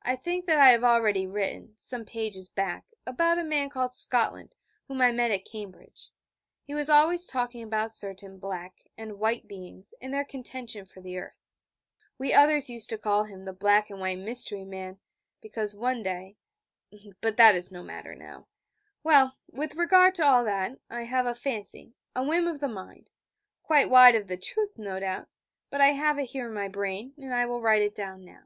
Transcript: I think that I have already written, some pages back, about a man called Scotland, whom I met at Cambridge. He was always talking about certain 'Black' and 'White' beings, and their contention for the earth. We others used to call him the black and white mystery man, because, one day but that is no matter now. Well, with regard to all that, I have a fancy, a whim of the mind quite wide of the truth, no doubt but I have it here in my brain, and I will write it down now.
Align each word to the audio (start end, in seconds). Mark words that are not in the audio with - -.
I 0.00 0.16
think 0.16 0.46
that 0.46 0.56
I 0.58 0.70
have 0.70 0.82
already 0.82 1.26
written, 1.26 1.74
some 1.76 2.06
pages 2.06 2.48
back, 2.50 2.86
about 3.04 3.36
a 3.36 3.44
man 3.44 3.68
called 3.68 3.92
Scotland, 3.92 4.54
whom 4.88 5.02
I 5.02 5.12
met 5.12 5.30
at 5.30 5.44
Cambridge. 5.44 6.08
He 6.64 6.72
was 6.74 6.88
always 6.88 7.26
talking 7.26 7.62
about 7.62 7.92
certain 7.92 8.38
'Black' 8.38 8.86
and 8.96 9.18
'White' 9.18 9.46
beings, 9.46 9.92
and 10.00 10.14
their 10.14 10.24
contention 10.24 10.86
for 10.86 11.02
the 11.02 11.18
earth. 11.18 11.36
We 12.16 12.32
others 12.32 12.70
used 12.70 12.88
to 12.88 12.96
call 12.96 13.24
him 13.24 13.44
the 13.44 13.52
black 13.52 13.90
and 13.90 14.00
white 14.00 14.16
mystery 14.20 14.64
man, 14.64 15.00
because, 15.42 15.76
one 15.76 16.02
day 16.02 16.38
but 17.20 17.36
that 17.36 17.54
is 17.54 17.70
no 17.70 17.82
matter 17.82 18.14
now. 18.14 18.48
Well, 19.02 19.36
with 19.52 19.74
regard 19.74 20.14
to 20.14 20.24
all 20.24 20.44
that, 20.44 20.78
I 20.88 21.02
have 21.02 21.26
a 21.26 21.34
fancy, 21.34 21.92
a 22.14 22.24
whim 22.24 22.46
of 22.48 22.60
the 22.60 22.68
mind 22.68 23.10
quite 23.62 23.90
wide 23.90 24.14
of 24.14 24.28
the 24.28 24.38
truth, 24.38 24.78
no 24.78 24.98
doubt 24.98 25.28
but 25.68 25.82
I 25.82 25.88
have 25.88 26.18
it 26.18 26.30
here 26.30 26.46
in 26.48 26.54
my 26.54 26.68
brain, 26.68 27.12
and 27.18 27.34
I 27.34 27.44
will 27.44 27.60
write 27.60 27.82
it 27.82 27.94
down 27.94 28.24
now. 28.24 28.44